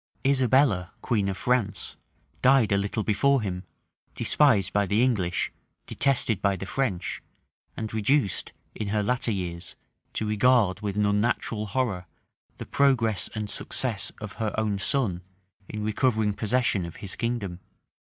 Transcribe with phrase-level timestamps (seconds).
[0.25, 1.95] Isabella, queen of France,
[2.41, 3.65] died a little before him,
[4.15, 5.51] despised by the English,
[5.85, 7.21] detested by the French,
[7.77, 9.75] and reduced, in her latter years,
[10.13, 12.07] to regard with an unnatural horror
[12.57, 15.21] the progress and success of her own son,
[15.69, 17.59] in recovering possession of his kingdom.